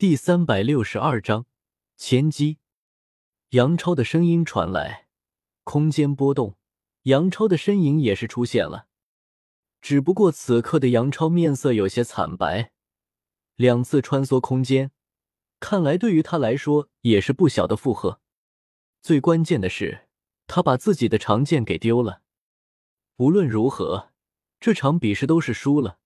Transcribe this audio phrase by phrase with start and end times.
[0.00, 1.44] 第三百六十二章
[1.98, 2.56] 前机。
[3.50, 5.08] 杨超的声音传来，
[5.62, 6.56] 空间波动，
[7.02, 8.86] 杨超的身影也是出现了。
[9.82, 12.72] 只不过此刻的杨超面色有些惨白，
[13.56, 14.90] 两次穿梭空间，
[15.60, 18.22] 看来对于他来说也是不小的负荷。
[19.02, 20.08] 最关键的是，
[20.46, 22.22] 他把自己的长剑给丢了。
[23.18, 24.12] 无论如何，
[24.58, 25.98] 这场比试都是输了。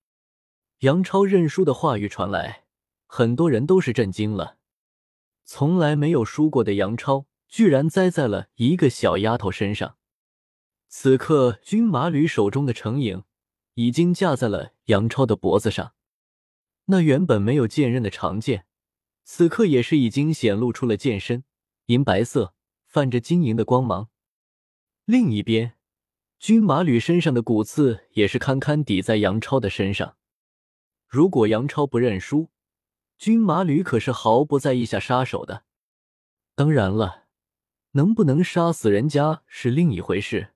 [0.80, 2.63] 杨超认输的话语传来。
[3.16, 4.58] 很多人都是震惊了，
[5.44, 9.98] 从来没有输过的杨超，居然栽在了一个小丫头身上。
[10.89, 13.22] 此刻，军马吕手中的成影
[13.75, 15.92] 已经架在了杨超的脖子上，
[16.86, 18.66] 那原本没有剑刃的长剑，
[19.22, 21.44] 此刻也是已经显露出了剑身，
[21.86, 22.53] 银白色，
[22.89, 24.08] 泛着晶莹的光芒。
[25.04, 25.75] 另一边，
[26.40, 30.17] 军马吕身上的骨刺也是堪堪抵在杨超的身上。
[31.06, 32.48] 如果杨超不认输，
[33.17, 35.64] 军马吕可是毫不在意下杀手的，
[36.55, 37.25] 当然了，
[37.92, 40.55] 能不能杀死人家是另一回事。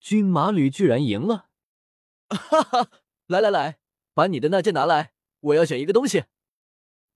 [0.00, 1.48] 军马吕居然赢了，
[2.28, 2.90] 哈哈！
[3.26, 3.78] 来来来，
[4.14, 6.24] 把你的那剑拿来，我要选一个东西。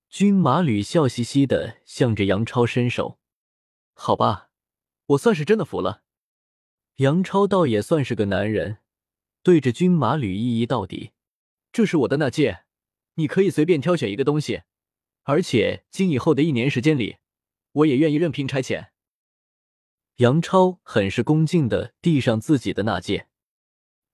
[0.09, 3.19] 军马吕笑嘻嘻的向着杨超伸手，
[3.95, 4.51] 好吧，
[5.07, 6.03] 我算是真的服了。
[6.97, 8.79] 杨超倒也算是个男人，
[9.43, 11.13] 对着军马吕一一到底，
[11.73, 12.67] 这是我的那剑。
[13.15, 14.63] 你可以随便挑选一个东西，
[15.25, 17.19] 而且今以后的一年时间里，
[17.73, 18.91] 我也愿意任凭差遣。
[20.17, 23.29] 杨超很是恭敬的递上自己的那剑，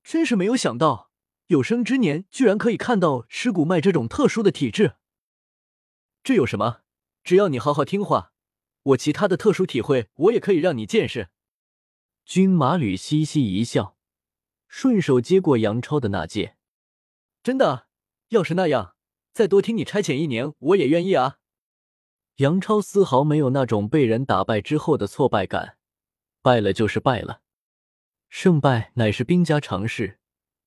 [0.04, 1.10] 真是没有想到，
[1.48, 4.96] 有生之年居然可以看到尸骨脉这种特殊的体质。
[6.22, 6.82] 这有什么？
[7.24, 8.32] 只要你好好听话，
[8.82, 11.30] 我其他的特殊体会我也可以让你见识。
[12.24, 13.96] 军马吕嘻嘻一笑，
[14.68, 16.56] 顺手接过杨超的那剑，
[17.42, 17.85] 真的。
[18.28, 18.96] 要是那样，
[19.32, 21.38] 再多听你差遣一年，我也愿意啊。
[22.36, 25.78] 杨超丝毫没有那种被人打败之后的挫败感，
[26.42, 27.40] 败了就是败了，
[28.28, 30.18] 胜败乃是兵家常事，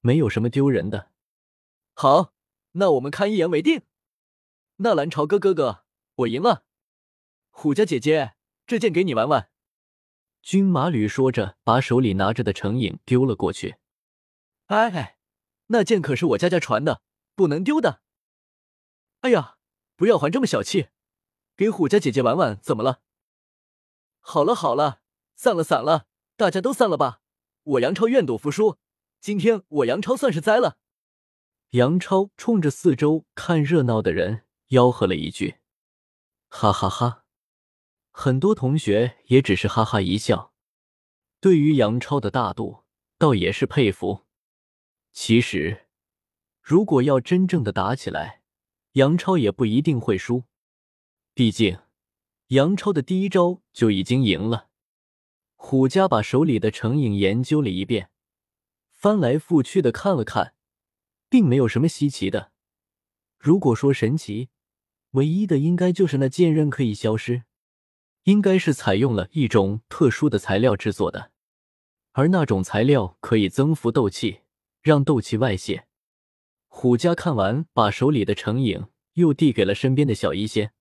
[0.01, 1.11] 没有什么丢人的。
[1.93, 2.33] 好，
[2.71, 3.81] 那我们看一言为定。
[4.77, 5.83] 纳兰朝歌哥哥，
[6.15, 6.63] 我赢了。
[7.49, 9.49] 虎家姐姐，这剑给你玩玩。
[10.41, 13.75] 军马吕说着，把手里拿着的成影丢了过去。
[14.67, 15.17] 哎，
[15.67, 17.01] 那剑可是我家家传的。
[17.39, 18.01] 不能丢的。
[19.21, 19.55] 哎呀，
[19.95, 20.89] 不要还这么小气，
[21.55, 22.99] 给虎家姐姐玩玩，怎么了？
[24.19, 24.99] 好了好了，
[25.35, 27.21] 散了散了，大家都散了吧。
[27.63, 28.77] 我杨超愿赌服输，
[29.21, 30.79] 今天我杨超算是栽了。
[31.69, 35.59] 杨超冲着四周看热闹的人吆喝了一句
[36.49, 37.23] ：“哈哈哈！”
[38.11, 40.53] 很多同学也只是哈哈一笑，
[41.39, 42.83] 对于杨超的大度，
[43.17, 44.25] 倒也是佩服。
[45.13, 45.85] 其实。
[46.69, 48.43] 如果要真正的打起来，
[48.91, 50.43] 杨超也不一定会输。
[51.33, 51.79] 毕竟，
[52.49, 54.69] 杨超的第一招就已经赢了。
[55.55, 58.11] 虎家把手里的成影研究了一遍，
[58.91, 60.53] 翻来覆去的看了看，
[61.27, 62.51] 并没有什么稀奇的。
[63.39, 64.49] 如果说神奇，
[65.13, 67.45] 唯一的应该就是那剑刃可以消失，
[68.25, 71.31] 应该是采用了一种特殊的材料制作的，
[72.11, 74.41] 而那种材料可以增幅斗气，
[74.83, 75.87] 让斗气外泄。
[76.69, 80.71] 虎家看完，把手里的成影又递给了身边的小医仙。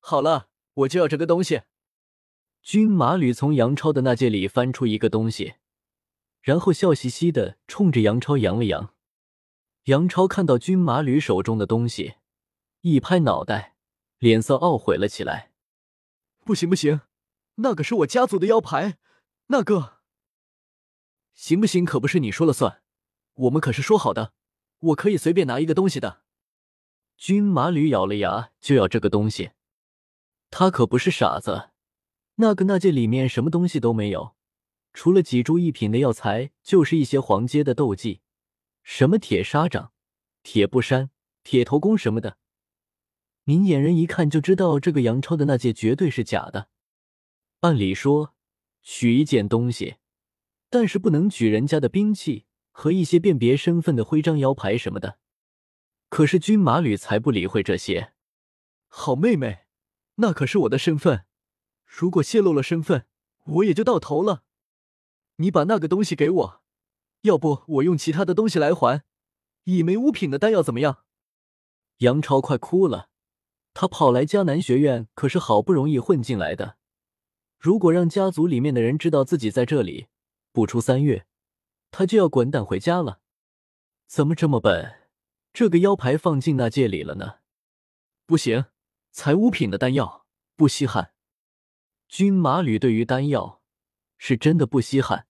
[0.00, 1.62] 好了，我就要这个东西。
[2.60, 5.54] 军马吕从杨超的那戒里翻出一个东西，
[6.42, 8.94] 然后笑嘻嘻的冲着杨超扬了扬。
[9.84, 12.14] 杨超看到军马吕手中的东西，
[12.80, 13.76] 一拍脑袋，
[14.18, 15.52] 脸色懊悔了起来。
[16.44, 17.02] 不行不行，
[17.56, 18.98] 那可是我家族的腰牌，
[19.46, 20.00] 那个
[21.34, 22.82] 行不行可不是你说了算，
[23.34, 24.34] 我们可是说好的。
[24.84, 26.22] 我可以随便拿一个东西的。
[27.16, 29.52] 军马吕咬了牙，就要这个东西。
[30.50, 31.70] 他可不是傻子，
[32.36, 34.34] 那个纳戒里面什么东西都没有，
[34.92, 38.20] 除了几株一品的药材，就是一些黄阶的斗技，
[38.82, 39.92] 什么铁砂掌、
[40.42, 41.10] 铁布衫、
[41.42, 42.36] 铁头功什么的。
[43.44, 46.68] 明眼人一看就知道，这个杨超的那戒绝对是假的。
[47.60, 48.34] 按理说，
[48.82, 49.96] 取一件东西，
[50.68, 52.46] 但是不能取人家的兵器。
[52.76, 55.18] 和一些辨别身份的徽章、腰牌什么的，
[56.08, 58.12] 可是军马吕才不理会这些。
[58.88, 59.66] 好妹妹，
[60.16, 61.24] 那可是我的身份，
[61.86, 63.06] 如果泄露了身份，
[63.44, 64.42] 我也就到头了。
[65.36, 66.62] 你把那个东西给我，
[67.22, 69.04] 要不我用其他的东西来还。
[69.62, 71.04] 以没五品的丹药怎么样？
[71.98, 73.08] 杨超快哭了，
[73.72, 76.76] 他跑来迦南学院可是好不容易混进来的，
[77.56, 80.08] 如果让家族里面的人知道自己在这里，
[80.52, 81.24] 不出三月。
[81.96, 83.20] 他就要滚蛋回家了，
[84.08, 84.96] 怎么这么笨？
[85.52, 87.36] 这个腰牌放进那戒里了呢？
[88.26, 88.64] 不行，
[89.12, 90.26] 财物品的丹药
[90.56, 91.14] 不稀罕。
[92.08, 93.62] 军马吕对于丹药
[94.18, 95.28] 是真的不稀罕，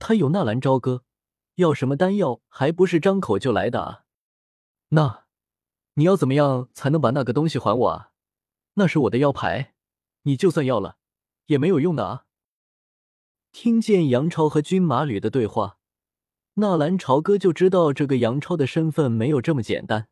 [0.00, 1.04] 他有纳兰朝歌，
[1.54, 4.04] 要什么丹药还不是张口就来的啊？
[4.88, 5.26] 那
[5.94, 8.10] 你要怎么样才能把那个东西还我啊？
[8.74, 9.76] 那是我的腰牌，
[10.22, 10.96] 你就算要了
[11.46, 12.26] 也没有用的啊！
[13.52, 15.78] 听见杨超和军马吕的对话，
[16.54, 20.08] 纳兰朝歌就知道这个杨超的身份没有这么简单。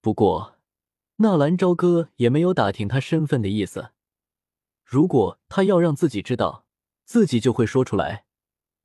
[0.00, 0.56] 不过，
[1.16, 3.90] 纳兰朝歌也没有打听他身份的意思。
[4.84, 6.64] 如果他要让自己知道，
[7.04, 8.24] 自己就会说出来；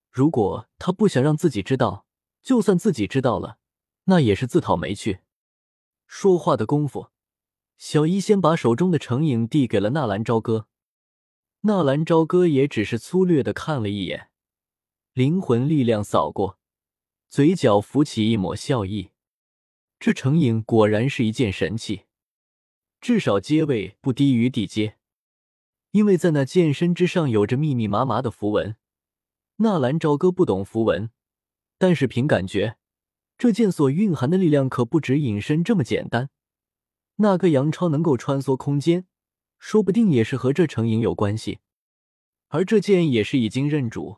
[0.10, 2.08] 如果他不想让自己知道，
[2.42, 3.60] 就算自己知道了，
[4.06, 5.20] 那也是自讨没趣。
[6.08, 7.10] 说话的功夫，
[7.78, 10.68] 小医仙把手中的成影递给了纳兰朝歌。
[11.62, 14.30] 纳兰朝歌也只是粗略的看了一眼，
[15.16, 16.60] 灵魂力量扫过，
[17.30, 19.12] 嘴角浮起一抹笑意。
[19.98, 22.02] 这成影果然是一件神器，
[23.00, 24.98] 至少阶位不低于地阶。
[25.92, 28.76] 因为在那剑身之上有着密密麻麻的符文，
[29.60, 31.10] 纳兰朝歌不懂符文，
[31.78, 32.76] 但是凭感觉，
[33.38, 36.30] 这剑所蕴含的力量可不止隐身这么简单。
[37.16, 39.08] 那个杨超能够穿梭空间，
[39.60, 41.60] 说不定也是和这成影有关系。
[42.50, 44.18] 而这剑也是已经认主，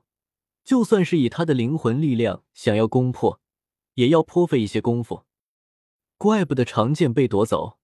[0.68, 3.40] 就算是以他的灵魂力量想要攻破，
[3.94, 5.24] 也要颇费一些功夫。
[6.18, 7.80] 怪不得长剑被夺走，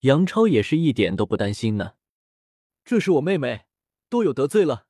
[0.00, 1.92] 杨超也是一点都不担心呢。
[2.86, 3.66] 这是我妹妹，
[4.08, 4.86] 多有得罪了。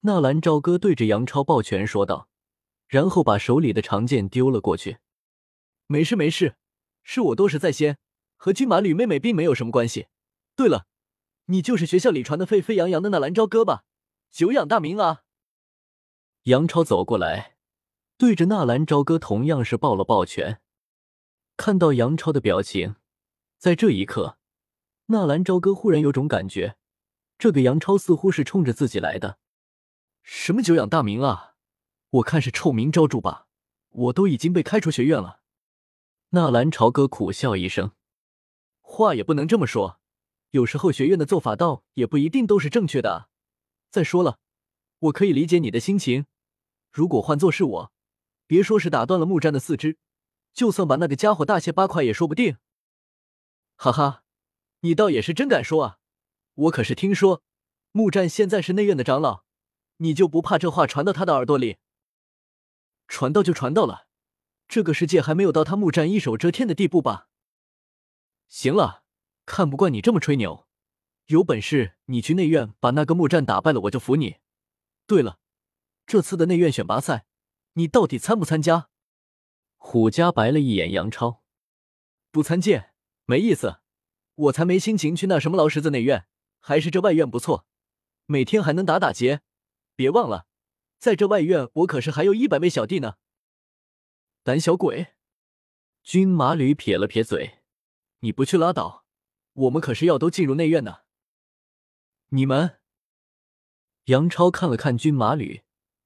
[0.00, 2.28] 纳兰朝歌对着杨超抱拳说道，
[2.88, 4.98] 然后把手里的长剑丢了过去。
[5.86, 6.56] 没事没事，
[7.04, 7.96] 是我多事在先，
[8.34, 10.08] 和军马吕妹妹并没有什么关系。
[10.56, 10.88] 对了，
[11.44, 13.84] 你就是学校里传的沸沸扬扬的纳兰朝歌吧？
[14.32, 15.22] 久仰大名啊！
[16.50, 17.54] 杨超走过来，
[18.18, 20.60] 对着纳兰朝歌同样是抱了抱拳。
[21.56, 22.96] 看到杨超的表情，
[23.56, 24.36] 在这一刻，
[25.06, 26.76] 纳兰朝歌忽然有种感觉。
[27.38, 29.38] 这个杨超似乎是冲着自己来的，
[30.24, 31.54] 什么久仰大名啊？
[32.10, 33.46] 我看是臭名昭著吧。
[33.90, 35.42] 我都已经被开除学院了。
[36.30, 37.92] 纳兰朝歌苦笑一声，
[38.80, 40.00] 话也不能这么说，
[40.50, 43.28] 有时候学院的做法倒也不一定都是正确的。
[43.88, 44.40] 再说了，
[44.98, 46.26] 我可以理解你的心情。
[46.90, 47.92] 如果换做是我，
[48.46, 49.98] 别说是打断了木战的四肢，
[50.52, 52.56] 就算把那个家伙大卸八块也说不定。
[53.76, 54.24] 哈哈，
[54.80, 55.98] 你倒也是真敢说啊！
[56.54, 57.42] 我可是听说，
[57.92, 59.44] 木战现在是内院的长老，
[59.98, 61.78] 你就不怕这话传到他的耳朵里？
[63.08, 64.06] 传到就传到了，
[64.68, 67.28] 这个世界还没有到他木战一手遮天的地步吧？
[68.48, 69.04] 行了，
[69.46, 70.66] 看不惯你这么吹牛，
[71.26, 74.36] 有本事你去内院把那个木战打败了，我就服你。
[75.06, 75.38] 对了，
[76.10, 77.24] 这次的内院选拔赛，
[77.74, 78.90] 你到底参不参加？
[79.76, 81.44] 虎家白了一眼杨超，
[82.32, 82.92] 不参见，
[83.26, 83.78] 没意思，
[84.34, 86.26] 我才没心情去那什么劳什子内院。
[86.58, 87.64] 还是这外院不错，
[88.26, 89.42] 每天还能打打劫。
[89.94, 90.48] 别忘了，
[90.98, 93.14] 在这外院我可是还有一百位小弟呢。
[94.42, 95.14] 胆小鬼！
[96.02, 97.60] 军马吕撇了撇嘴
[98.18, 99.04] ：“你不去拉倒，
[99.52, 101.02] 我们可是要都进入内院呢。”
[102.34, 102.80] 你们？
[104.06, 105.62] 杨超看了看军马吕，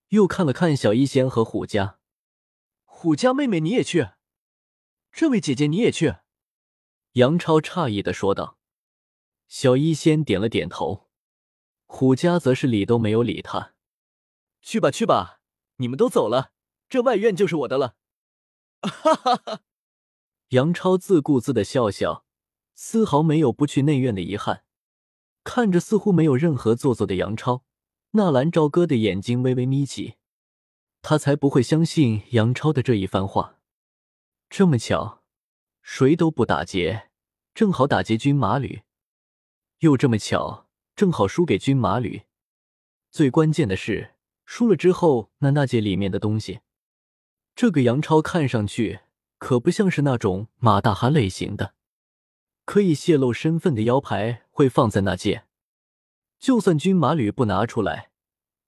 [0.08, 1.98] 又看了看小医仙和虎家。
[2.84, 4.10] 虎家妹妹你也去？
[5.12, 6.16] 这位姐姐你也去？
[7.12, 8.58] 杨超诧异的说道。
[9.46, 11.08] 小医仙点了点头，
[11.86, 13.74] 虎家则是理都没有理他。
[14.62, 15.40] 去吧去吧，
[15.76, 16.52] 你们都走了，
[16.88, 17.96] 这外院就是我的了。
[18.80, 19.60] 哈哈哈！
[20.48, 22.24] 杨超自顾自的笑笑，
[22.74, 24.64] 丝毫没有不去内院的遗憾。
[25.44, 27.64] 看着似乎没有任何做作的杨超，
[28.16, 30.14] 纳兰朝歌的眼睛微微眯起，
[31.02, 33.58] 他才不会相信杨超的这一番话。
[34.48, 35.24] 这么巧，
[35.82, 37.10] 谁都不打劫，
[37.56, 38.82] 正好打劫军马吕。
[39.80, 42.22] 又这么巧，正好输给军马吕。
[43.10, 44.14] 最关键的是，
[44.46, 46.60] 输了之后，那那戒里面的东西，
[47.56, 49.00] 这个杨超看上去
[49.38, 51.74] 可不像是那种马大哈类型的，
[52.64, 55.46] 可以泄露身份的腰牌会放在那戒。
[56.44, 58.10] 就算军马吕不拿出来，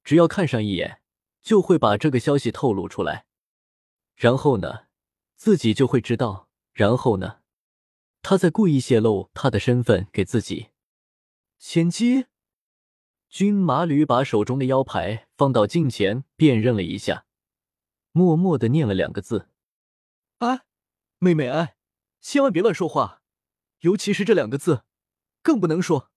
[0.03, 1.03] 只要看上一眼，
[1.43, 3.27] 就会把这个消息透露出来。
[4.15, 4.87] 然后呢，
[5.35, 6.49] 自己就会知道。
[6.73, 7.43] 然后呢，
[8.23, 10.71] 他在故意泄露他的身份给自己。
[11.59, 12.25] 千机，
[13.29, 17.27] 军马吕把手中的腰牌放到镜前辨认了一下，
[18.13, 19.51] 默默的念了两个字
[20.41, 20.63] ：“哎，
[21.19, 21.77] 妹妹哎，
[22.23, 23.21] 千万别乱说话，
[23.81, 24.85] 尤其是这两个字，
[25.43, 26.11] 更不能说。”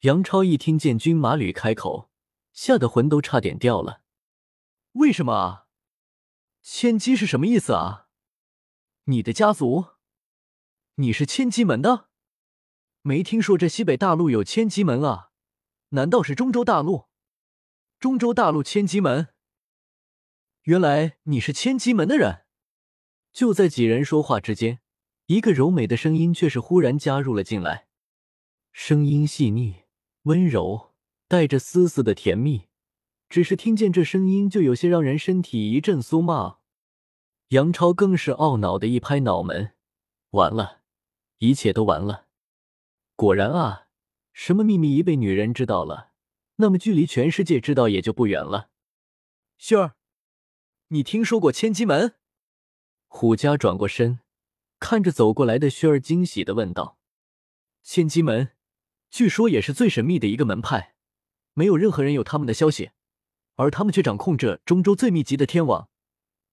[0.00, 2.10] 杨超一听见军马吕开口，
[2.54, 4.00] 吓得魂都差点掉了。
[4.92, 5.66] 为什么啊？
[6.62, 8.08] 千机是什么意思啊？
[9.04, 9.88] 你的家族？
[10.94, 12.08] 你是千机门的？
[13.02, 15.32] 没听说这西北大陆有千机门啊？
[15.90, 17.08] 难道是中州大陆？
[17.98, 19.28] 中州大陆千机门？
[20.62, 22.46] 原来你是千机门的人。
[23.34, 24.80] 就在几人说话之间，
[25.26, 27.86] 一个柔美的声音却是忽然加入了进来，
[28.72, 29.84] 声音细腻
[30.24, 30.92] 温柔，
[31.28, 32.68] 带着丝丝的甜蜜。
[33.28, 36.58] 只是听见这声音，就有些让人身体一阵酥麻。
[37.48, 39.72] 杨超更是懊恼的一拍脑门
[40.30, 40.82] ：“完了，
[41.38, 42.26] 一切都完了。
[43.16, 43.88] 果然啊，
[44.32, 46.12] 什么秘密一被女人知道了，
[46.56, 48.70] 那么距离全世界知道也就不远了。”
[49.58, 49.94] 薰儿，
[50.88, 52.16] 你听说过千机门？
[53.06, 54.20] 虎家转过身，
[54.78, 56.98] 看着走过来的薰儿，惊喜的问道
[57.82, 58.50] ：“千机门，
[59.10, 60.94] 据说也是最神秘的一个门派，
[61.54, 62.90] 没有任何人有他们的消息。”
[63.56, 65.90] 而他们却掌控着中州最密集的天网，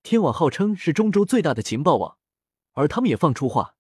[0.04, 2.18] 天网号称是中州最大的情报网，
[2.74, 3.76] 而他们也放出话，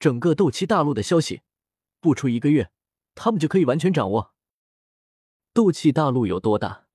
[0.00, 1.42] 整个斗气大陆的消息，
[2.00, 2.72] 不出一个月，
[3.14, 4.34] 他们就可以完全掌握。
[5.52, 6.86] 斗气大陆有多大，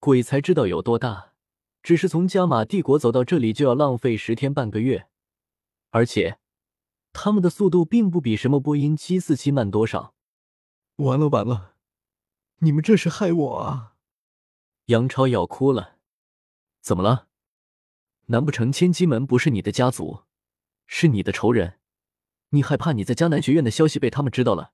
[0.00, 1.34] 鬼才知道有多大。
[1.80, 5.06] 只是从加玛帝国走到这里就要浪费十天半个月，
[5.90, 6.38] 而且
[7.12, 10.13] 他们的速度并不比什么波音七四七慢多少。
[10.96, 11.74] 完了完了，
[12.58, 13.94] 你们这是害我啊！
[14.86, 15.96] 杨超要哭了，
[16.80, 17.26] 怎么了？
[18.26, 20.22] 难不成千机门不是你的家族，
[20.86, 21.80] 是你的仇人？
[22.50, 24.72] 你害怕你在江南学院的消息被他们知道了，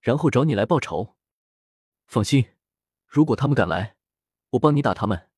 [0.00, 1.16] 然后找你来报仇？
[2.06, 2.44] 放心，
[3.06, 3.96] 如果他们敢来，
[4.50, 5.30] 我帮你打他们。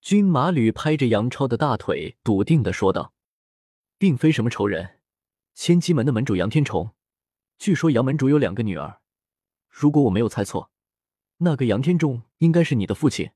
[0.00, 3.12] 军马吕拍着杨超的大腿，笃定的说道
[3.98, 5.00] ：“并非什么仇人，
[5.54, 6.94] 千机门的门主杨天重，
[7.58, 9.01] 据说杨门主有两个女儿，
[9.72, 10.70] 如果我没有猜错。”
[11.44, 13.30] 那个杨天仲应该是你的父亲，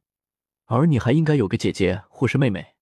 [0.67, 2.76] 而你还应该有个姐姐或是妹妹。